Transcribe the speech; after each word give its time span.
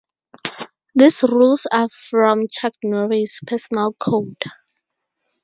These 0.95 1.21
rules 1.29 1.67
are 1.71 1.87
from 1.89 2.47
Chuck 2.47 2.73
Norris' 2.81 3.39
personal 3.45 3.93
code. 3.93 4.41